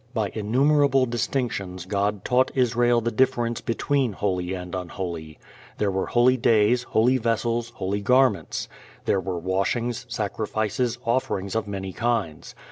By 0.15 0.31
innumerable 0.33 1.05
distinctions 1.05 1.85
God 1.85 2.25
taught 2.25 2.49
Israel 2.55 3.01
the 3.01 3.11
difference 3.11 3.61
between 3.61 4.13
holy 4.13 4.51
and 4.55 4.73
unholy. 4.73 5.37
There 5.77 5.91
were 5.91 6.07
holy 6.07 6.37
days, 6.37 6.81
holy 6.81 7.19
vessels, 7.19 7.69
holy 7.75 8.01
garments. 8.01 8.67
There 9.05 9.21
were 9.21 9.37
washings, 9.37 10.07
sacrifices, 10.09 10.97
offerings 11.05 11.53
of 11.53 11.67
many 11.67 11.93
kinds. 11.93 12.55